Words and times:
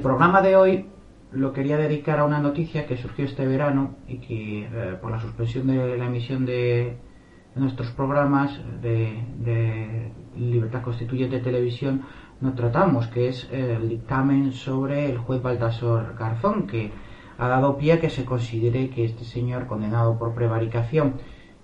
programa 0.00 0.42
de 0.42 0.56
hoy 0.56 0.86
lo 1.32 1.52
quería 1.52 1.76
dedicar 1.76 2.18
a 2.20 2.24
una 2.24 2.40
noticia 2.40 2.86
que 2.86 2.96
surgió 2.96 3.24
este 3.24 3.46
verano 3.46 3.96
y 4.06 4.18
que 4.18 4.64
eh, 4.64 4.96
por 5.00 5.10
la 5.10 5.20
suspensión 5.20 5.66
de 5.66 5.98
la 5.98 6.06
emisión 6.06 6.46
de, 6.46 6.96
nuestros 7.54 7.90
programas 7.90 8.60
de, 8.80 10.12
Libertad 10.36 10.82
Constituyente 10.82 11.38
de 11.38 11.42
Televisión 11.42 12.02
no 12.40 12.54
tratamos, 12.54 13.08
que 13.08 13.28
es 13.28 13.48
el 13.50 13.88
dictamen 13.88 14.52
sobre 14.52 15.10
el 15.10 15.18
juez 15.18 15.42
Baltasar 15.42 16.14
Garzón, 16.16 16.68
que 16.68 16.92
ha 17.38 17.48
dado 17.48 17.76
pie 17.76 17.94
a 17.94 18.00
que 18.00 18.10
se 18.10 18.24
considere 18.24 18.90
que 18.90 19.04
este 19.04 19.24
señor 19.24 19.66
condenado 19.66 20.16
por 20.16 20.34
prevaricación 20.34 21.14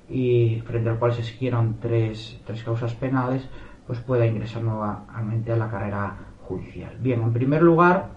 y 0.08 0.60
frente 0.66 0.90
al 0.90 0.98
cual 0.98 1.14
se 1.14 1.22
siguieron 1.22 1.76
tres, 1.80 2.40
tres 2.44 2.64
causas 2.64 2.94
penales, 2.94 3.48
pues 3.86 4.00
pueda 4.00 4.26
ingresar 4.26 4.62
nuevamente 4.62 5.52
a 5.52 5.56
la 5.56 5.70
carrera 5.70 6.16
judicial. 6.42 6.96
Bien, 7.00 7.22
en 7.22 7.32
primer 7.32 7.62
lugar, 7.62 8.13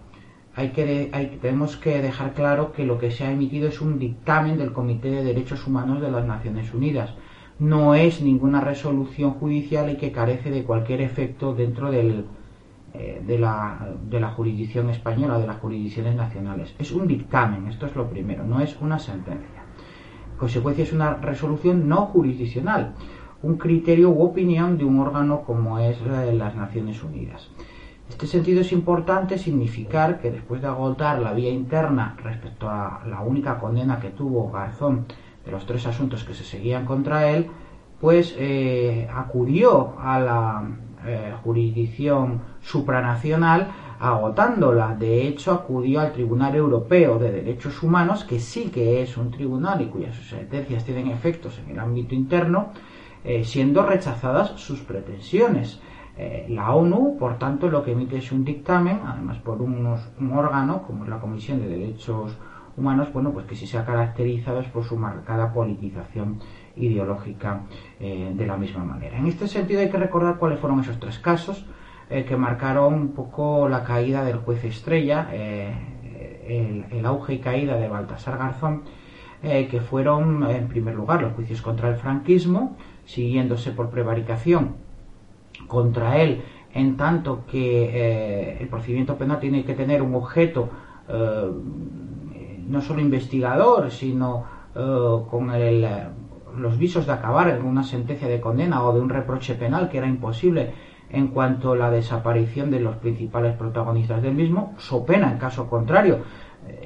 hay 0.58 0.70
que, 0.70 1.12
tenemos 1.40 1.78
que 1.78 2.02
dejar 2.02 2.34
claro 2.34 2.72
que 2.72 2.84
lo 2.84 2.98
que 2.98 3.12
se 3.12 3.24
ha 3.24 3.32
emitido 3.32 3.68
es 3.68 3.80
un 3.80 4.00
dictamen 4.00 4.58
del 4.58 4.74
Comité 4.74 5.12
de 5.12 5.24
Derechos 5.24 5.68
Humanos 5.68 6.02
de 6.02 6.10
las 6.10 6.26
Naciones 6.26 6.74
Unidas. 6.74 7.14
No 7.60 7.94
es 7.94 8.22
ninguna 8.22 8.60
resolución 8.60 9.34
judicial 9.34 9.92
y 9.92 9.98
que 9.98 10.12
carece 10.12 10.50
de 10.50 10.64
cualquier 10.64 11.02
efecto 11.02 11.54
dentro 11.54 11.94
eh, 11.94 12.24
de, 13.24 13.38
la, 13.38 13.88
de 14.10 14.20
la 14.20 14.30
jurisdicción 14.30 14.90
española, 14.90 15.38
de 15.38 15.46
las 15.46 15.58
jurisdicciones 15.58 16.16
nacionales. 16.16 16.74
Es 16.80 16.92
un 16.92 17.06
dictamen, 17.06 17.68
esto 17.68 17.86
es 17.86 17.96
lo 17.96 18.10
primero, 18.10 18.44
no 18.44 18.60
es 18.60 18.76
una 18.82 18.98
sentencia. 18.98 19.62
En 20.32 20.40
consecuencia, 20.40 20.84
es 20.86 20.92
una 20.92 21.18
resolución 21.18 21.88
no 21.88 22.08
jurisdiccional, 22.08 22.96
un 23.44 23.58
criterio 23.58 24.10
u 24.10 24.24
opinión 24.24 24.80
de 24.80 24.86
un 24.86 25.00
órgano 25.00 25.44
como 25.44 25.78
es 25.78 26.00
las 26.02 26.56
Naciones 26.56 27.04
Unidas 27.04 27.48
este 28.10 28.28
sentido 28.28 28.62
es 28.62 28.72
importante 28.72 29.38
significar 29.38 30.20
que 30.20 30.32
después 30.32 30.62
de 30.62 30.68
agotar 30.68 31.20
la 31.20 31.34
vía 31.34 31.52
interna 31.52 32.16
respecto 32.24 32.70
a 32.70 33.02
la 33.06 33.22
única 33.22 33.60
condena 33.60 34.00
que 34.00 34.10
tuvo 34.10 34.52
Garzón 34.52 35.06
de 35.46 35.52
los 35.52 35.66
tres 35.66 35.86
asuntos 35.86 36.24
que 36.24 36.34
se 36.34 36.44
seguían 36.44 36.86
contra 36.86 37.30
él, 37.30 37.48
pues 38.00 38.36
eh, 38.38 39.08
acudió 39.14 40.00
a 40.00 40.20
la 40.20 40.64
eh, 41.06 41.34
jurisdicción 41.44 42.42
supranacional 42.62 43.68
agotándola. 44.00 44.96
De 44.96 45.28
hecho, 45.28 45.52
acudió 45.52 46.02
al 46.02 46.12
Tribunal 46.12 46.56
Europeo 46.56 47.18
de 47.18 47.32
Derechos 47.32 47.82
Humanos, 47.82 48.24
que 48.24 48.40
sí 48.40 48.70
que 48.70 49.02
es 49.02 49.18
un 49.18 49.32
tribunal 49.32 49.82
y 49.82 49.88
cuyas 49.88 50.16
sentencias 50.16 50.84
tienen 50.84 51.08
efectos 51.08 51.60
en 51.60 51.72
el 51.72 51.80
ámbito 51.80 52.14
interno, 52.14 52.70
eh, 53.24 53.44
siendo 53.44 53.84
rechazadas 53.84 54.52
sus 54.60 54.82
pretensiones. 54.82 55.82
Eh, 56.18 56.48
la 56.50 56.74
ONU, 56.74 57.16
por 57.20 57.38
tanto, 57.38 57.70
lo 57.70 57.84
que 57.84 57.92
emite 57.92 58.18
es 58.18 58.32
un 58.32 58.44
dictamen, 58.44 59.02
además 59.06 59.38
por 59.38 59.62
un 59.62 59.86
órgano 60.34 60.82
como 60.82 61.04
es 61.04 61.10
la 61.10 61.20
Comisión 61.20 61.60
de 61.60 61.68
Derechos 61.68 62.36
Humanos, 62.76 63.10
bueno, 63.14 63.32
pues 63.32 63.46
que 63.46 63.56
sí 63.56 63.68
se 63.68 63.78
ha 63.78 63.86
caracterizado 63.86 64.60
es 64.60 64.68
por 64.68 64.84
su 64.84 64.98
marcada 64.98 65.54
politización 65.54 66.40
ideológica 66.76 67.62
eh, 68.00 68.32
de 68.36 68.48
la 68.48 68.58
misma 68.58 68.84
manera. 68.84 69.18
En 69.18 69.28
este 69.28 69.48
sentido 69.48 69.82
hay 69.82 69.90
que 69.90 69.98
recordar 69.98 70.38
cuáles 70.38 70.60
fueron 70.60 70.80
esos 70.80 71.00
tres 71.00 71.20
casos 71.20 71.66
eh, 72.10 72.26
que 72.26 72.36
marcaron 72.36 72.94
un 72.94 73.08
poco 73.10 73.70
la 73.70 73.84
caída 73.84 74.24
del 74.24 74.38
juez 74.38 74.64
Estrella, 74.64 75.30
el, 75.32 76.86
el, 76.90 77.06
auge 77.06 77.36
y 77.36 77.40
caída 77.40 77.78
de 77.78 77.90
Baltasar 77.90 78.38
Garzón, 78.38 78.84
que 79.42 79.82
fueron, 79.82 80.50
en 80.50 80.68
primer 80.68 80.96
lugar, 80.96 81.22
los 81.22 81.34
juicios 81.34 81.62
contra 81.62 81.90
el 81.90 81.98
franquismo, 81.98 82.78
siguiéndose 83.06 83.72
por 83.72 83.90
prevaricación 83.90 84.87
contra 85.66 86.22
él, 86.22 86.44
en 86.74 86.98
tanto 86.98 87.46
que 87.46 87.86
eh, 87.86 88.58
el 88.60 88.68
procedimiento 88.68 89.18
penal 89.18 89.40
tiene 89.40 89.64
que 89.66 89.74
tener 89.74 90.02
un 90.02 90.14
objeto 90.16 90.70
eh, 91.10 91.52
no 92.68 92.82
solo 92.82 93.02
investigador, 93.02 93.90
sino 93.90 94.46
eh, 94.76 95.18
con 95.30 95.52
los 96.62 96.78
visos 96.78 97.06
de 97.08 97.14
acabar 97.14 97.50
en 97.50 97.66
una 97.66 97.84
sentencia 97.84 98.28
de 98.28 98.42
condena 98.42 98.84
o 98.84 98.94
de 98.94 99.00
un 99.00 99.10
reproche 99.10 99.56
penal 99.56 99.90
que 99.90 99.98
era 99.98 100.08
imposible 100.08 100.74
en 101.10 101.30
cuanto 101.30 101.72
a 101.72 101.78
la 101.78 101.90
desaparición 101.90 102.70
de 102.70 102.82
los 102.82 102.98
principales 102.98 103.56
protagonistas 103.56 104.22
del 104.22 104.36
mismo, 104.36 104.76
so 104.78 105.06
pena 105.06 105.32
en 105.32 105.38
caso 105.38 105.70
contrario, 105.70 106.20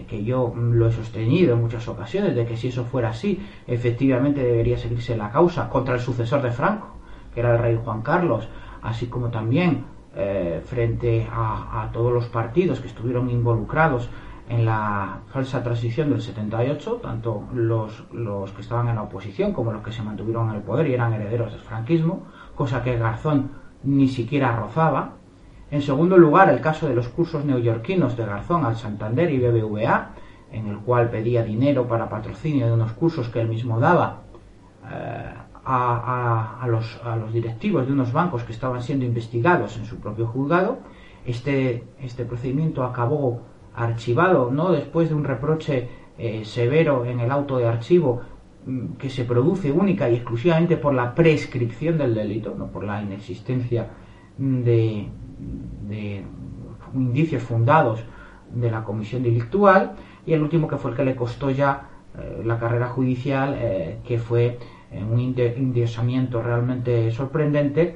que 0.08 0.24
yo 0.24 0.53
lo 0.56 0.88
he 0.88 0.92
sostenido 0.92 1.56
en 1.56 1.62
muchas 1.62 1.88
ocasiones, 1.88 2.36
de 2.36 2.46
que 2.46 2.56
si 2.56 2.68
eso 2.68 2.84
fuera 2.84 3.09
así, 3.09 3.42
efectivamente 3.66 4.44
debería 4.44 4.78
seguirse 4.78 5.18
la 5.18 5.32
causa 5.32 5.68
contra 5.70 5.96
el 5.96 6.00
sucesor 6.02 6.44
de 6.44 6.52
Franco, 6.52 7.01
que 7.34 7.40
era 7.40 7.53
el 7.53 7.59
rey 7.59 7.80
Juan 7.84 8.02
Carlos, 8.02 8.47
así 8.81 9.08
como 9.08 9.30
también 9.30 9.86
eh, 10.16 10.62
frente 10.66 11.28
a, 11.31 11.90
todos 11.94 12.12
los 12.12 12.25
partidos 12.25 12.80
que 12.81 12.88
estuvieron 12.88 13.30
involucrados 13.30 14.09
en 14.50 14.66
la 14.66 15.19
falsa 15.31 15.64
transición 15.64 16.09
del 16.09 16.22
78, 16.22 17.00
tanto 17.02 17.44
los, 17.53 18.06
los, 18.12 18.52
que 18.52 18.62
estaban 18.62 18.90
en 18.90 18.96
la 18.96 19.03
oposición 19.03 19.53
como 19.53 19.72
los 19.72 19.81
que 19.81 19.94
se 19.94 20.03
mantuvieron 20.03 20.50
en 20.50 20.56
el 20.58 20.62
poder 20.62 20.88
y 20.88 20.94
eran 20.94 21.14
herederos 21.14 21.53
del 21.53 21.62
franquismo, 21.62 22.24
cosa 22.56 22.84
que 22.84 22.97
Garzón 22.97 23.52
ni 23.84 24.09
siquiera 24.09 24.56
rozaba. 24.56 25.14
En 25.70 25.81
segundo 25.81 26.18
lugar, 26.18 26.50
el 26.50 26.59
caso 26.59 26.90
de 26.90 26.96
los 26.96 27.08
cursos 27.08 27.46
neoyorquinos 27.46 28.18
de 28.18 28.25
Garzón 28.25 28.66
al 28.66 28.75
Santander 28.75 29.31
y 29.31 29.40
BBVA, 29.40 30.09
en 30.52 30.68
el 30.68 30.80
cual 30.80 31.09
pedía 31.09 31.44
dinero 31.44 31.88
para 31.88 32.09
patrocinio 32.09 32.68
de 32.68 32.74
unos 32.74 32.91
cursos 32.91 33.30
que 33.30 33.40
él 33.40 33.47
mismo 33.47 33.80
daba 33.80 34.24
eh, 34.91 35.34
a, 35.64 36.66
los, 36.68 37.00
a, 37.04 37.16
los, 37.16 37.32
directivos 37.34 37.86
de 37.86 37.94
unos 37.94 38.12
bancos 38.12 38.44
que 38.44 38.52
estaban 38.52 38.82
siendo 38.82 39.06
investigados 39.06 39.78
en 39.78 39.86
su 39.86 39.98
propio 39.98 40.28
juzgado. 40.28 40.80
Este, 41.26 41.84
este 42.02 42.26
procedimiento 42.26 42.84
acabó 42.84 43.42
archivado 43.76 44.52
¿no? 44.52 44.72
después 44.72 45.10
de 45.10 45.16
un 45.16 45.24
reproche 45.24 45.88
eh, 46.18 46.44
severo 46.46 47.06
en 47.06 47.20
el 47.20 47.32
auto 47.32 47.58
de 47.58 47.68
archivo 47.68 48.22
mm, 48.66 48.94
que 48.94 49.10
se 49.10 49.24
produce 49.24 49.72
única 49.72 50.10
y 50.10 50.16
exclusivamente 50.16 50.78
por 50.78 50.94
la 50.94 51.16
prescripción 51.16 51.98
del 51.98 52.16
delito, 52.16 52.56
no 52.58 52.68
por 52.68 52.84
la 52.84 53.02
inexistencia 53.02 53.88
de, 54.38 55.10
indicios 56.94 57.44
fundados 57.44 58.04
de 58.54 58.70
la 58.70 58.84
comisión 58.84 59.24
delictual 59.24 59.94
y 60.26 60.34
el 60.34 60.42
último 60.42 60.68
que 60.68 60.78
fue 60.78 60.92
el 60.92 60.98
que 60.98 61.06
le 61.06 61.16
costó 61.16 61.50
ya 61.50 61.90
eh, 62.18 62.42
la 62.44 62.60
carrera 62.60 62.90
judicial 62.90 63.56
eh, 63.58 64.00
que 64.04 64.18
fue 64.18 64.60
un 64.91 65.19
indiosamiento 65.19 66.41
realmente 66.41 67.12
sorprendente, 67.12 67.96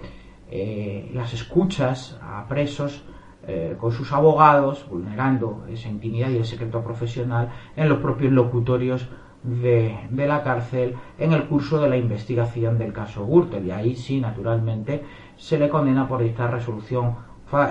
eh, 0.49 1.09
las 1.13 1.33
escuchas 1.33 2.19
a 2.21 2.47
presos 2.47 3.03
eh, 3.47 3.75
con 3.79 3.91
sus 3.91 4.11
abogados, 4.11 4.87
vulnerando 4.89 5.65
esa 5.69 5.89
intimidad 5.89 6.29
y 6.29 6.37
el 6.37 6.45
secreto 6.45 6.83
profesional 6.83 7.49
en 7.75 7.89
los 7.89 7.99
propios 7.99 8.31
locutorios 8.31 9.09
de, 9.43 9.97
la 10.11 10.43
cárcel 10.43 10.95
en 11.19 11.33
el 11.33 11.45
curso 11.45 11.79
de 11.79 11.89
la 11.89 11.97
investigación 11.97 12.77
del 12.77 12.93
caso 12.93 13.25
Gürtel. 13.25 13.65
Y 13.65 13.71
ahí 13.71 13.95
sí, 13.95 14.19
naturalmente, 14.19 15.03
se 15.35 15.59
le 15.59 15.69
condena 15.69 16.07
por 16.07 16.23
dictar 16.23 16.51
resolución 16.51 17.15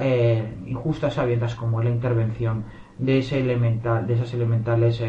eh, 0.00 0.56
injusta 0.66 1.10
como 1.58 1.82
la 1.82 1.90
intervención 1.90 2.64
de, 2.98 3.18
ese 3.18 3.40
elemental, 3.40 4.06
de 4.06 4.14
esas 4.14 4.32
elementales 4.34 5.02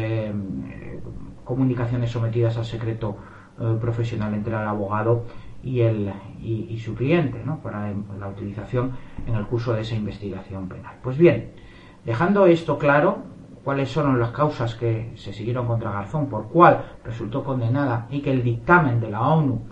comunicaciones 1.44 2.10
sometidas 2.10 2.56
al 2.56 2.64
secreto 2.64 3.16
eh, 3.58 3.78
profesional 3.80 4.34
entre 4.34 4.52
el 4.52 4.68
abogado 4.68 5.24
y, 5.62 5.80
el, 5.80 6.12
y, 6.42 6.78
su 6.78 6.94
cliente, 6.94 7.42
¿no? 7.42 7.58
para 7.60 7.90
la 8.20 8.28
utilización 8.28 8.92
en 9.26 9.34
el 9.34 9.46
curso 9.46 9.72
de 9.72 9.80
esa 9.80 9.94
investigación 9.94 10.68
penal. 10.68 10.96
Pues 11.02 11.16
bien, 11.16 11.52
dejando 12.04 12.44
esto 12.44 12.76
claro, 12.78 13.18
cuáles 13.64 13.88
son 13.88 14.20
las 14.20 14.30
causas 14.32 14.74
que 14.74 15.10
se 15.16 15.32
siguieron 15.32 15.66
contra 15.66 15.90
Garzón, 15.90 16.26
por 16.26 16.48
cuál 16.48 16.84
resultó 17.02 17.42
condenada 17.44 18.06
y 18.10 18.20
que 18.20 18.30
el 18.30 18.42
dictamen 18.42 19.00
de 19.00 19.10
la 19.10 19.22
ONU 19.22 19.62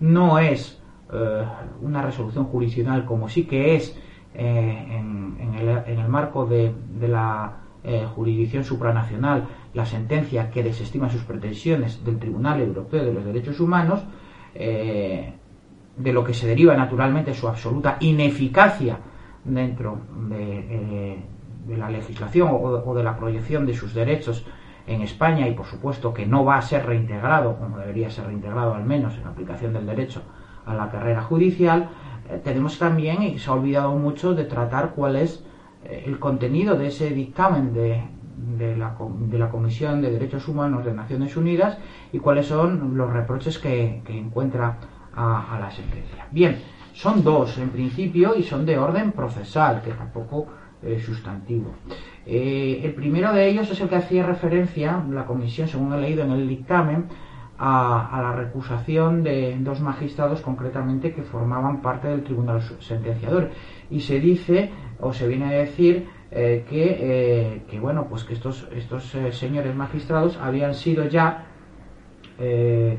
no 0.00 0.38
es 0.38 0.82
eh, 1.12 1.44
una 1.82 2.00
resolución 2.00 2.46
jurisdiccional 2.46 3.04
como 3.04 3.28
sí 3.28 3.44
que 3.44 3.76
es 3.76 4.00
eh, 4.34 4.86
en, 4.90 5.54
el, 5.86 6.08
marco 6.08 6.46
de, 6.46 6.74
de 6.98 7.08
la 7.08 7.58
jurisdicción 8.14 8.64
supranacional 8.64 9.46
la 9.74 9.84
sentencia 9.84 10.50
que 10.50 10.62
desestima 10.62 11.10
sus 11.10 11.24
pretensiones 11.24 12.04
del 12.04 12.18
Tribunal 12.18 12.60
Europeo 12.60 13.04
de 13.04 13.12
los 13.12 13.24
Derechos 13.24 13.58
Humanos, 13.58 14.02
eh, 14.54 15.34
de 15.96 16.12
lo 16.12 16.24
que 16.24 16.32
se 16.32 16.46
deriva 16.46 16.76
naturalmente 16.76 17.34
su 17.34 17.48
absoluta 17.48 17.96
ineficacia 18.00 18.98
dentro 19.44 19.98
de, 20.28 20.58
eh, 20.70 21.18
la 21.76 21.90
legislación 21.90 22.50
o, 22.52 22.94
de 22.94 23.02
la 23.02 23.16
proyección 23.16 23.66
de 23.66 23.74
sus 23.74 23.94
derechos 23.94 24.46
en 24.86 25.02
España 25.02 25.48
y 25.48 25.54
por 25.54 25.66
supuesto 25.66 26.14
que 26.14 26.26
no 26.26 26.44
va 26.44 26.56
a 26.58 26.62
ser 26.62 26.86
reintegrado, 26.86 27.56
como 27.56 27.78
debería 27.78 28.10
ser 28.10 28.26
reintegrado 28.26 28.74
al 28.74 28.84
menos 28.84 29.16
en 29.16 29.24
la 29.24 29.30
aplicación 29.30 29.72
del 29.72 29.86
derecho 29.86 30.22
a 30.66 30.74
la 30.74 30.90
carrera 30.90 31.22
judicial, 31.22 31.88
eh, 32.30 32.40
tenemos 32.42 32.78
también, 32.78 33.22
y 33.22 33.38
se 33.38 33.50
ha 33.50 33.54
olvidado 33.54 33.92
mucho, 33.96 34.34
de 34.34 34.44
tratar 34.44 34.90
cuál 34.94 35.16
es 35.16 35.44
el 35.84 36.18
contenido 36.18 36.76
de 36.78 36.86
ese 36.86 37.10
dictamen 37.10 37.74
de, 37.74 38.02
de 38.36 38.76
la, 38.76 38.96
de 38.98 39.38
la, 39.38 39.50
Comisión 39.50 40.02
de 40.02 40.10
Derechos 40.10 40.48
Humanos 40.48 40.84
de 40.84 40.92
Naciones 40.92 41.36
Unidas 41.36 41.78
y 42.12 42.18
cuáles 42.18 42.46
son 42.46 42.96
los 42.96 43.12
reproches 43.12 43.58
que, 43.58 44.02
encuentra 44.08 44.78
a, 45.14 45.58
la 45.60 45.70
sentencia. 45.70 46.26
Bien, 46.30 46.58
son 46.92 47.22
dos 47.22 47.58
en 47.58 47.70
principio 47.70 48.34
y 48.36 48.42
son 48.42 48.66
de 48.66 48.78
orden 48.78 49.12
procesal, 49.12 49.82
que 49.82 49.92
tampoco 49.92 50.46
sustantivo. 51.02 51.70
el 52.26 52.92
primero 52.94 53.32
de 53.32 53.48
ellos 53.48 53.70
es 53.70 53.80
el 53.80 53.88
que 53.88 53.96
hacía 53.96 54.26
referencia, 54.26 55.02
la 55.10 55.24
comisión, 55.24 55.66
según 55.66 55.94
he 55.94 56.00
leído 56.00 56.24
en 56.24 56.32
el 56.32 56.46
dictamen, 56.46 57.06
a, 57.58 58.20
la 58.22 58.32
recusación 58.32 59.22
de 59.22 59.56
dos 59.60 59.80
magistrados 59.80 60.40
concretamente 60.40 61.12
que 61.12 61.22
formaban 61.22 61.82
parte 61.82 62.08
del 62.08 62.24
tribunal 62.24 62.62
sentenciador. 62.80 63.50
Y 63.90 64.00
se 64.00 64.20
dice, 64.20 64.70
o 65.00 65.12
se 65.12 65.28
viene 65.28 65.46
a 65.46 65.58
decir, 65.58 66.08
eh, 66.30 66.64
que, 66.68 67.64
que, 67.68 67.80
bueno, 67.80 68.06
pues 68.08 68.24
que 68.24 68.34
estos, 68.34 68.68
estos 68.74 69.14
eh, 69.14 69.32
señores 69.32 69.74
magistrados 69.74 70.36
habían 70.36 70.74
sido 70.74 71.06
ya 71.06 71.46
eh, 72.38 72.98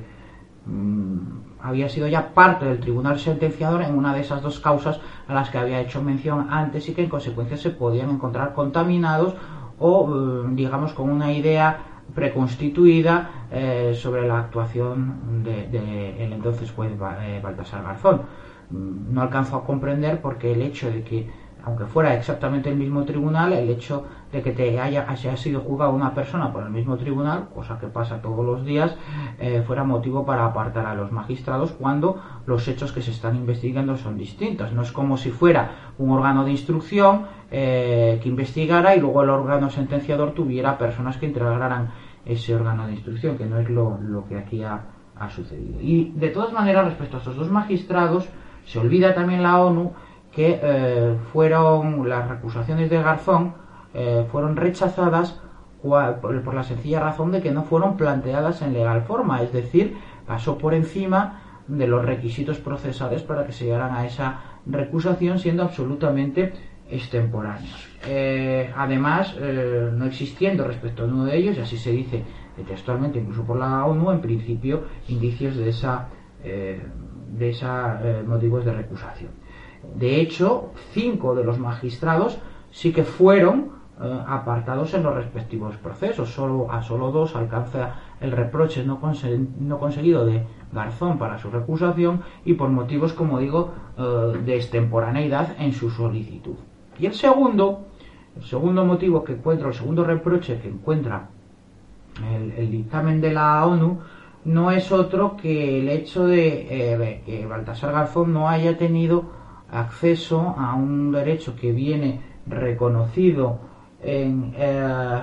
mm, 0.66 1.46
había 1.62 1.90
sido 1.90 2.08
ya 2.08 2.34
parte 2.34 2.66
del 2.66 2.80
tribunal 2.80 3.20
sentenciador 3.20 3.82
en 3.82 3.98
una 3.98 4.14
de 4.14 4.22
esas 4.22 4.42
dos 4.42 4.60
causas 4.60 5.00
a 5.28 5.34
las 5.34 5.50
que 5.50 5.58
había 5.58 5.82
hecho 5.82 6.02
mención 6.02 6.48
antes 6.52 6.88
y 6.88 6.94
que 6.94 7.04
en 7.04 7.10
consecuencia 7.10 7.58
se 7.58 7.72
podían 7.72 8.12
encontrar 8.12 8.54
contaminados 8.54 9.36
o 9.80 10.44
digamos 10.54 10.94
con 10.94 11.10
una 11.10 11.34
idea 11.34 11.96
preconstituida 12.14 13.48
eh, 13.52 13.94
sobre 13.96 14.28
la 14.28 14.40
actuación 14.40 15.44
del 15.44 15.72
de, 15.72 16.24
el 16.24 16.34
entonces 16.34 16.72
juez 16.72 16.92
eh, 17.22 17.40
Baltasar 17.44 17.84
Garzón. 17.84 18.22
Mm, 18.70 19.14
no 19.14 19.22
alcanzo 19.22 19.58
a 19.58 19.66
comprender 19.66 20.22
porque 20.22 20.54
el 20.54 20.62
hecho 20.62 20.92
de 20.92 21.04
que, 21.04 21.30
aunque 21.66 21.86
fuera 21.86 22.14
exactamente 22.14 22.70
el 22.70 22.76
mismo 22.76 23.04
tribunal, 23.04 23.54
el 23.54 23.70
hecho 23.70 24.06
de 24.32 24.42
que 24.42 24.52
te 24.52 24.80
haya, 24.80 25.10
haya 25.10 25.36
sido 25.36 25.62
juzgado 25.62 25.92
una 25.92 26.14
persona 26.14 26.54
por 26.54 26.64
el 26.64 26.70
mismo 26.70 26.98
tribunal, 26.98 27.50
cosa 27.54 27.80
que 27.80 27.88
pasa 27.88 28.22
todos 28.22 28.46
los 28.46 28.64
días, 28.66 28.96
eh, 29.40 29.64
fuera 29.66 29.84
motivo 29.84 30.26
para 30.26 30.46
apartar 30.46 30.86
a 30.86 30.96
los 30.96 31.12
magistrados 31.12 31.72
cuando 31.72 32.22
los 32.46 32.68
hechos 32.68 32.92
que 32.92 33.02
se 33.02 33.12
están 33.12 33.36
investigando 33.36 33.98
son 33.98 34.18
distintos. 34.18 34.72
No 34.74 34.84
es 34.84 34.92
como 34.92 35.18
si 35.18 35.32
fuera 35.32 35.94
un 35.98 36.12
órgano 36.12 36.44
de 36.46 36.52
instrucción 36.52 37.26
que 37.50 38.22
investigara 38.26 38.96
y 38.96 39.00
luego 39.00 39.24
el 39.24 39.30
órgano 39.30 39.70
sentenciador 39.70 40.34
tuviera 40.34 40.78
personas 40.78 41.16
que 41.16 41.28
integraran 41.28 41.92
ese 42.26 42.56
órgano 42.56 42.88
de 42.88 42.94
instrucción, 42.94 43.38
que 43.38 43.46
no 43.46 43.60
es 43.60 43.70
lo, 43.70 44.26
que 44.28 44.38
aquí 44.38 44.64
ha, 44.64 44.84
sucedido. 45.30 45.80
Y 45.80 46.12
de 46.16 46.30
todas 46.30 46.52
maneras, 46.52 46.86
respecto 46.86 47.18
a 47.18 47.20
estos 47.20 47.38
dos 47.38 47.50
magistrados, 47.50 48.28
se 48.66 48.80
olvida 48.80 49.14
también 49.14 49.44
la 49.44 49.62
ONU 49.62 49.94
que 50.36 50.60
eh, 50.62 51.16
fueron 51.32 52.08
las 52.08 52.28
recusaciones 52.28 52.90
de 52.90 53.02
Garzón 53.02 53.54
eh, 53.94 54.28
fueron 54.30 54.58
rechazadas 54.58 55.40
por, 55.82 56.54
la 56.54 56.64
sencilla 56.64 57.00
razón 57.00 57.32
de 57.32 57.42
que 57.42 57.52
no 57.52 57.64
fueron 57.64 57.96
planteadas 57.96 58.62
en 58.62 58.74
legal 58.74 59.04
forma, 59.04 59.42
es 59.42 59.54
decir, 59.54 59.96
pasó 60.28 60.58
por 60.58 60.74
encima 60.74 61.42
de 61.68 61.88
los 61.88 62.04
requisitos 62.04 62.58
procesales 62.58 63.22
para 63.24 63.46
que 63.46 63.54
se 63.54 63.66
llegaran 63.66 63.94
a 63.94 64.06
esa 64.06 64.42
recusación 64.66 65.40
siendo 65.40 65.64
absolutamente 65.64 66.54
extemporáneos. 66.90 67.88
Eh, 68.08 68.74
además, 68.76 69.36
no 69.40 70.06
existiendo 70.06 70.66
respecto 70.66 71.04
a 71.04 71.06
uno 71.06 71.26
de 71.26 71.38
ellos, 71.38 71.58
y 71.58 71.62
así 71.62 71.78
se 71.78 71.92
dice 71.92 72.24
textualmente 72.68 73.20
incluso 73.20 73.44
por 73.44 73.58
la 73.58 73.86
ONU, 73.86 74.12
en 74.12 74.22
principio 74.22 74.84
indicios 75.08 75.56
de 75.56 75.70
esa, 75.70 76.08
de 76.44 77.50
esa 77.50 78.00
motivos 78.26 78.66
de 78.66 78.74
recusación. 78.74 79.45
De 79.96 80.20
hecho, 80.20 80.72
cinco 80.92 81.36
de 81.36 81.44
los 81.44 81.60
magistrados 81.60 82.38
sí 82.72 82.92
que 82.92 83.04
fueron 83.04 83.76
apartados 84.28 84.94
en 84.94 85.04
los 85.04 85.16
respectivos 85.16 85.78
procesos. 85.78 86.30
Solo, 86.30 86.72
a 86.72 86.82
solo 86.82 87.12
dos 87.12 87.36
alcanza 87.36 87.96
el 88.20 88.32
reproche 88.32 88.84
no, 88.84 89.00
no 89.60 89.80
conseguido 89.80 90.26
de 90.26 90.44
Garzón 90.74 91.18
para 91.18 91.38
su 91.38 91.50
recusación 91.50 92.22
y 92.44 92.54
por 92.54 92.70
motivos, 92.70 93.14
como 93.14 93.40
digo, 93.40 93.72
de 93.98 94.56
extemporaneidad 94.56 95.56
en 95.60 95.72
su 95.72 95.90
solicitud. 95.90 96.56
Y 97.00 97.06
el 97.06 97.14
segundo, 97.14 97.86
el 98.36 98.44
segundo 98.44 98.86
motivo 98.86 99.24
que 99.24 99.34
encuentro, 99.34 99.70
el 99.70 99.74
segundo 99.74 100.04
reproche 100.04 100.60
que 100.60 100.70
encuentra 100.70 101.30
el, 102.58 102.72
dictamen 102.72 103.22
de 103.22 103.34
la 103.34 103.66
ONU, 103.66 104.00
no 104.46 104.72
es 104.72 104.92
otro 104.92 105.36
que 105.38 105.80
el 105.80 105.90
hecho 105.90 106.28
de 106.28 106.68
eh, 106.70 107.22
que 107.26 107.46
Baltasar 107.46 107.92
Garzón 107.92 108.32
no 108.34 108.48
haya 108.48 108.78
tenido 108.78 109.26
acceso 109.72 110.56
a 110.58 110.76
un 110.76 111.12
derecho 111.12 111.56
que 111.56 111.72
viene 111.72 112.22
reconocido 112.46 113.60
en, 114.02 114.54
eh, 114.58 115.20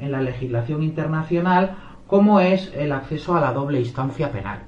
en 0.00 0.12
la 0.12 0.20
legislación 0.20 0.82
internacional, 0.82 1.76
como 2.06 2.40
es 2.40 2.72
el 2.74 2.92
acceso 2.92 3.34
a 3.36 3.40
la 3.40 3.52
doble 3.52 3.80
instancia 3.80 4.30
penal. 4.30 4.60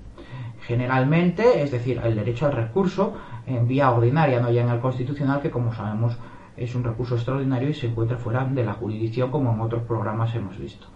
Generalmente, 0.60 1.62
es 1.62 1.70
decir, 1.70 2.00
el 2.02 2.14
derecho 2.14 2.46
al 2.46 2.52
recurso 2.52 3.14
en 3.46 3.66
vía 3.66 3.90
ordinaria, 3.90 4.40
no 4.40 4.50
ya 4.50 4.62
en 4.62 4.68
el 4.68 4.80
constitucional, 4.80 5.40
que 5.40 5.50
como 5.50 5.72
sabemos 5.72 6.18
es 6.56 6.74
un 6.74 6.84
recurso 6.84 7.14
extraordinario 7.14 7.68
y 7.68 7.74
se 7.74 7.86
encuentra 7.86 8.18
fuera 8.18 8.44
de 8.44 8.64
la 8.64 8.74
jurisdicción 8.74 9.30
como 9.30 9.52
en 9.52 9.60
otros 9.60 9.84
programas 9.84 10.34
hemos 10.34 10.58
visto. 10.58 10.88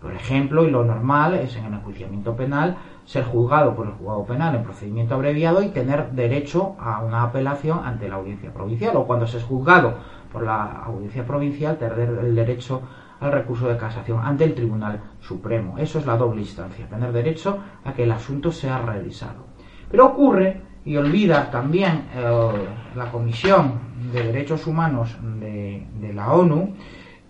Por 0.00 0.12
ejemplo, 0.12 0.64
y 0.64 0.70
lo 0.70 0.84
normal 0.84 1.34
es 1.34 1.56
en 1.56 1.64
el 1.64 1.74
enjuiciamiento 1.74 2.36
penal 2.36 2.76
ser 3.04 3.24
juzgado 3.24 3.74
por 3.74 3.86
el 3.86 3.92
juzgado 3.92 4.24
penal 4.24 4.54
en 4.54 4.64
procedimiento 4.64 5.14
abreviado 5.14 5.62
y 5.62 5.68
tener 5.68 6.10
derecho 6.10 6.76
a 6.78 7.00
una 7.00 7.22
apelación 7.22 7.80
ante 7.84 8.08
la 8.08 8.16
audiencia 8.16 8.52
provincial 8.52 8.96
o 8.96 9.06
cuando 9.06 9.26
se 9.26 9.38
es 9.38 9.44
juzgado 9.44 9.94
por 10.32 10.42
la 10.42 10.82
audiencia 10.84 11.24
provincial 11.24 11.78
tener 11.78 11.98
el 12.00 12.34
derecho 12.34 12.82
al 13.20 13.32
recurso 13.32 13.68
de 13.68 13.76
casación 13.76 14.20
ante 14.22 14.44
el 14.44 14.54
Tribunal 14.54 15.00
Supremo. 15.20 15.78
Eso 15.78 15.98
es 15.98 16.06
la 16.06 16.16
doble 16.16 16.42
instancia, 16.42 16.88
tener 16.88 17.12
derecho 17.12 17.58
a 17.84 17.92
que 17.92 18.04
el 18.04 18.12
asunto 18.12 18.52
sea 18.52 18.78
revisado. 18.78 19.46
Pero 19.90 20.06
ocurre 20.06 20.60
y 20.84 20.96
olvida 20.96 21.50
también 21.50 22.08
eh, 22.14 22.52
la 22.94 23.10
Comisión 23.10 23.80
de 24.12 24.22
Derechos 24.22 24.66
Humanos 24.66 25.16
de, 25.40 25.86
la 26.14 26.32
ONU 26.32 26.74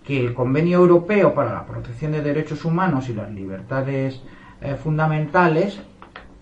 que 0.07 0.25
el 0.25 0.33
Convenio 0.33 0.79
Europeo 0.79 1.33
para 1.33 1.53
la 1.53 1.65
Protección 1.65 2.13
de 2.13 2.21
Derechos 2.21 2.63
Humanos 2.63 3.09
y 3.09 3.13
las 3.13 3.29
Libertades 3.29 4.21
eh, 4.61 4.75
Fundamentales 4.81 5.81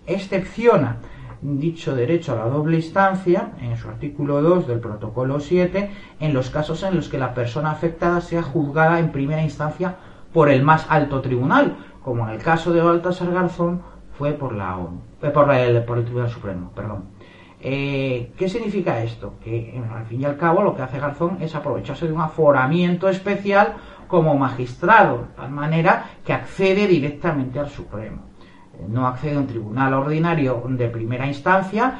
excepciona 0.05 0.97
dicho 1.41 1.95
derecho 1.95 2.33
a 2.33 2.35
la 2.35 2.45
doble 2.45 2.77
instancia 2.77 3.53
en 3.59 3.75
su 3.75 3.89
artículo 3.89 4.43
2 4.43 4.67
del 4.67 4.79
protocolo 4.79 5.39
7 5.39 5.89
en 6.19 6.33
los 6.33 6.51
casos 6.51 6.83
en 6.83 6.95
los 6.95 7.09
que 7.09 7.17
la 7.17 7.33
persona 7.33 7.71
afectada 7.71 8.21
sea 8.21 8.43
juzgada 8.43 8.99
en 8.99 9.11
primera 9.11 9.41
instancia 9.41 9.95
por 10.31 10.49
el 10.49 10.61
más 10.61 10.85
alto 10.87 11.21
tribunal, 11.21 11.75
como 12.03 12.27
en 12.27 12.35
el 12.35 12.43
caso 12.43 12.71
de 12.71 12.81
Baltasar 12.81 13.31
Garzón 13.31 13.81
fue 14.15 14.33
por 14.33 14.53
la 14.53 14.77
ONU, 14.77 15.01
eh, 15.23 15.29
por, 15.31 15.51
el, 15.51 15.83
por 15.85 15.97
el 15.97 16.05
Tribunal 16.05 16.29
Supremo, 16.29 16.71
perdón. 16.75 17.14
Eh, 17.67 18.31
¿Qué 18.37 18.47
significa 18.47 19.01
esto? 19.01 19.39
Que 19.43 19.81
al 19.91 20.05
fin 20.05 20.21
y 20.21 20.25
al 20.25 20.37
cabo 20.37 20.61
lo 20.61 20.75
que 20.75 20.83
hace 20.83 20.99
Garzón 20.99 21.39
es 21.41 21.55
aprovecharse 21.55 22.05
de 22.05 22.13
un 22.13 22.21
aforamiento 22.21 23.09
especial 23.09 23.73
como 24.07 24.37
magistrado, 24.37 25.17
de 25.17 25.33
tal 25.35 25.49
manera 25.49 26.11
que 26.23 26.31
accede 26.31 26.85
directamente 26.85 27.57
al 27.57 27.67
Supremo. 27.67 28.21
Eh, 28.75 28.85
no 28.87 29.07
accede 29.07 29.37
a 29.37 29.39
un 29.39 29.47
tribunal 29.47 29.95
ordinario 29.95 30.61
de 30.63 30.89
primera 30.89 31.25
instancia, 31.25 31.95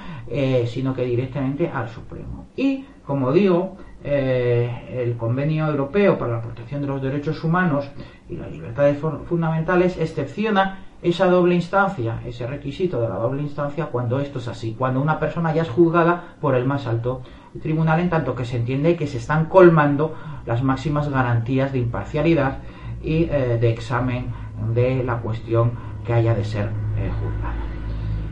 sino 0.67 0.93
que 0.93 1.03
directamente 1.03 1.67
al 1.67 1.89
Supremo. 1.89 2.45
Y, 2.55 2.86
como 3.03 3.31
digo, 3.31 3.77
el 4.03 5.17
Convenio 5.17 5.67
Europeo 5.67 6.15
para 6.15 6.34
la 6.34 6.41
Protección 6.43 6.81
de 6.81 6.88
los 6.88 7.01
Derechos 7.01 7.43
Humanos 7.43 7.89
y 8.29 8.36
las 8.36 8.51
Libertades 8.51 9.00
Fundamentales 9.00 9.98
excepciona 9.98 10.85
esa 11.05 11.27
doble 11.27 11.53
instancia, 11.53 12.19
ese 12.25 12.47
requisito 12.47 13.00
de 13.00 13.07
la 13.07 13.15
doble 13.15 13.43
instancia 13.43 13.85
cuando 13.85 14.19
esto 14.19 14.39
es 14.39 14.47
así, 14.47 14.75
cuando 14.77 15.00
una 15.00 15.19
persona 15.19 15.53
ya 15.53 15.62
es 15.62 15.69
juzgada 15.69 16.35
por 16.41 16.55
el 16.55 16.65
más 16.65 16.88
alto 16.88 17.21
tribunal 17.62 18.00
en 18.00 18.09
tanto 18.09 18.33
que 18.33 18.43
se 18.43 18.57
entiende 18.57 18.95
que 18.95 19.05
se 19.05 19.19
están 19.19 19.45
colmando 19.45 20.15
las 20.47 20.63
máximas 20.63 21.07
garantías 21.09 21.71
de 21.71 21.77
imparcialidad 21.77 22.57
y 23.03 23.25
eh, 23.25 23.59
de 23.62 23.69
examen 23.69 24.33
de 24.74 25.03
la 25.03 25.17
cuestión 25.19 25.74
que 26.03 26.13
haya 26.13 26.33
de 26.33 26.43
ser 26.43 26.69
eh, 26.97 27.12
juzgada. 27.21 27.53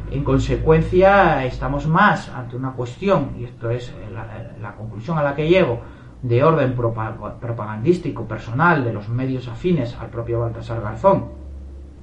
En 0.09 0.23
consecuencia, 0.23 1.45
estamos 1.45 1.85
más 1.85 2.29
ante 2.29 2.55
una 2.55 2.71
cuestión, 2.71 3.35
y 3.37 3.43
esto 3.43 3.69
es 3.69 3.93
la, 4.11 4.53
la 4.59 4.75
conclusión 4.75 5.19
a 5.19 5.23
la 5.23 5.35
que 5.35 5.47
llego, 5.47 5.79
de 6.23 6.43
orden 6.43 6.75
propagandístico 6.75 8.27
personal 8.27 8.83
de 8.83 8.93
los 8.93 9.09
medios 9.09 9.47
afines 9.47 9.95
al 9.99 10.09
propio 10.09 10.39
Baltasar 10.39 10.81
Garzón, 10.81 11.42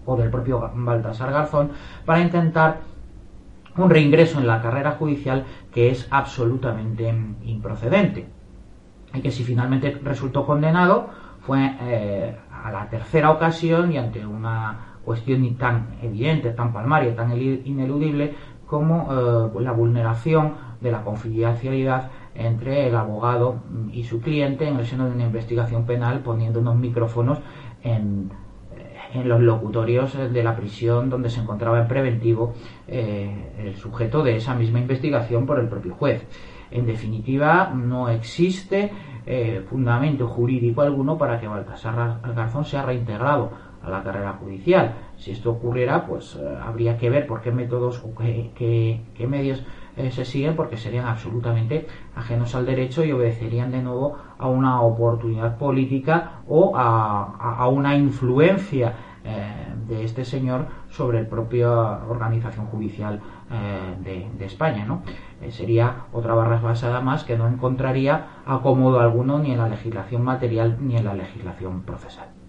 o 0.07 0.17
del 0.17 0.31
propio 0.31 0.71
Baltasar 0.75 1.33
Garzón 1.33 1.71
para 2.05 2.21
intentar 2.21 2.81
un 3.77 3.91
reingreso 3.91 4.39
en 4.39 4.47
la 4.47 4.61
carrera 4.61 4.93
judicial 4.93 5.45
que 5.73 5.91
es 5.91 6.09
absolutamente 6.11 7.09
improcedente. 7.45 8.27
Y 9.15 9.21
que 9.21 9.31
si 9.31 9.45
finalmente 9.45 9.99
resultó 10.03 10.47
condenado 10.47 11.11
fue 11.41 11.77
eh, 11.81 12.37
a 12.63 12.71
la 12.71 12.89
tercera 12.89 13.31
ocasión 13.31 13.93
y 13.93 13.99
ante 13.99 14.27
una 14.27 14.99
cuestión 15.05 15.55
tan 15.57 15.97
evidente, 16.03 16.51
tan 16.51 16.73
palmaria, 16.73 17.17
tan 17.17 17.37
ineludible 17.37 18.35
como 18.67 19.09
eh, 19.11 19.63
la 19.63 19.73
vulneración 19.73 20.55
de 20.81 20.93
la 20.93 21.03
confidencialidad 21.03 22.11
entre 22.35 22.89
el 22.89 22.95
abogado 22.95 23.57
y 23.93 24.05
su 24.05 24.21
cliente 24.21 24.69
en 24.69 24.77
el 24.77 24.87
seno 24.87 25.07
de 25.07 25.13
una 25.13 25.25
investigación 25.25 25.85
penal 25.85 26.21
poniendo 26.21 26.61
unos 26.61 26.77
micrófonos 26.77 27.39
en 27.83 28.31
en 29.15 29.29
los 29.29 29.41
locutorios 29.41 30.17
de 30.33 30.43
la 30.43 30.57
prisión 30.57 31.11
donde 31.11 31.31
se 31.31 31.41
encontraba 31.41 31.81
en 31.81 31.89
preventivo 31.89 32.55
eh, 32.87 33.53
el 33.59 33.77
sujeto 33.77 34.23
de 34.23 34.37
esa 34.37 34.55
misma 34.55 34.79
investigación 34.79 35.47
por 35.47 35.59
el 35.59 35.69
propio 35.69 35.95
juez. 35.95 36.27
En 36.71 36.87
definitiva, 36.87 37.73
no 37.75 38.09
existe 38.09 38.93
eh, 39.27 39.65
fundamento 39.69 40.29
jurídico 40.29 40.83
alguno 40.83 41.19
para 41.19 41.41
que 41.41 41.49
Baltasar 41.49 42.21
Garzón 42.35 42.65
sea 42.65 42.83
reintegrado 42.83 43.51
a 43.83 43.91
la 43.91 44.03
carrera 44.03 44.35
judicial. 44.35 44.95
Si 45.17 45.31
esto 45.31 45.51
ocurriera, 45.51 46.07
pues 46.07 46.37
eh, 46.37 46.59
habría 46.63 46.97
que 46.97 47.11
ver 47.11 47.27
por 47.27 47.41
qué 47.41 47.51
métodos 47.51 48.03
o 48.05 48.15
qué, 48.15 49.01
medios 49.27 49.65
eh, 49.97 50.11
se 50.11 50.25
siguen, 50.25 50.55
porque 50.55 50.77
serían 50.77 51.07
absolutamente 51.07 51.87
ajenos 52.15 52.55
al 52.55 52.67
derecho 52.67 53.05
y 53.05 53.13
obedecerían 53.13 53.71
de 53.71 53.83
nuevo 53.83 54.17
a 54.41 54.49
una 54.49 54.81
oportunidad 54.81 55.59
política 55.59 56.43
o 56.49 56.73
a, 56.75 57.69
una 57.69 57.97
influencia 57.97 58.95
eh, 59.23 59.75
de 59.87 60.05
este 60.05 60.25
señor 60.25 60.67
sobre 60.89 61.23
la 61.23 61.29
propia 61.29 61.71
organización 62.09 62.67
judicial 62.67 63.21
de, 64.03 64.45
España. 64.45 64.85
¿no? 64.85 65.03
sería 65.51 66.07
otra 66.13 66.35
barra 66.35 66.61
basada 66.61 67.01
más 67.01 67.25
que 67.25 67.37
no 67.37 67.49
encontraría 67.49 68.41
acomodo 68.47 69.01
alguno 69.01 69.39
ni 69.39 69.53
en 69.53 69.59
la 69.59 69.69
legislación 69.69 70.23
material 70.23 70.79
ni 70.81 70.97
en 70.97 71.05
la 71.05 71.15
legislación 71.15 71.83
procesal. 71.83 72.40